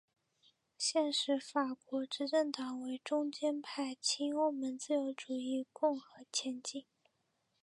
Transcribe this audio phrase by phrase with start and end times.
[0.79, 6.87] 现时法国执政党为中间派亲欧盟自由主义共和前进！